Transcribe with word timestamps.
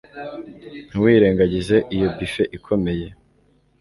Ntiwirengagize 0.87 1.75
iyi 1.93 2.07
buffet 2.13 2.51
ikomeye 2.57 3.07